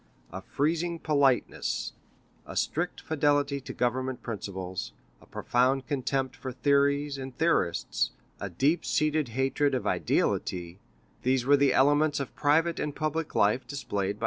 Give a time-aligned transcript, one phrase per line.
[0.33, 1.93] A freezing politeness,
[2.47, 8.09] a strict fidelity to government principles, a profound contempt for theories and theorists,
[8.39, 14.17] a deep seated hatred of ideality,—these were the elements of private and public life displayed
[14.17, 14.19] by M.